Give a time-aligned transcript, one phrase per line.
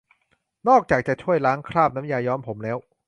[0.67, 2.77] นอกจากจะช่วยล้างคราบน้ำยาย้อมผมแล้ว